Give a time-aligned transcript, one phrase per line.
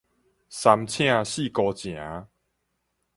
[0.49, 1.95] 三請四姑情